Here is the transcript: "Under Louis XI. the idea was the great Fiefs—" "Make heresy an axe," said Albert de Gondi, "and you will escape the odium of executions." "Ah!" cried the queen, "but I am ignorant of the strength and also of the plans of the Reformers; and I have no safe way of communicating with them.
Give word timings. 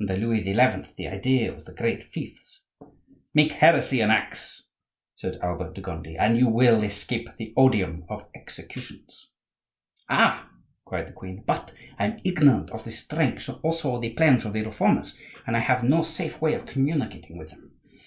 "Under 0.00 0.16
Louis 0.16 0.42
XI. 0.42 0.94
the 0.96 1.08
idea 1.08 1.52
was 1.52 1.64
the 1.66 1.74
great 1.74 2.02
Fiefs—" 2.02 2.62
"Make 3.34 3.52
heresy 3.52 4.00
an 4.00 4.08
axe," 4.10 4.62
said 5.14 5.36
Albert 5.42 5.74
de 5.74 5.82
Gondi, 5.82 6.16
"and 6.16 6.38
you 6.38 6.48
will 6.48 6.82
escape 6.82 7.36
the 7.36 7.52
odium 7.54 8.06
of 8.08 8.24
executions." 8.34 9.28
"Ah!" 10.08 10.48
cried 10.86 11.08
the 11.08 11.12
queen, 11.12 11.44
"but 11.46 11.74
I 11.98 12.06
am 12.06 12.20
ignorant 12.24 12.70
of 12.70 12.84
the 12.84 12.92
strength 12.92 13.46
and 13.46 13.58
also 13.62 13.96
of 13.96 14.00
the 14.00 14.14
plans 14.14 14.46
of 14.46 14.54
the 14.54 14.62
Reformers; 14.62 15.18
and 15.46 15.54
I 15.54 15.60
have 15.60 15.84
no 15.84 16.02
safe 16.02 16.40
way 16.40 16.54
of 16.54 16.64
communicating 16.64 17.36
with 17.36 17.50
them. 17.50 17.72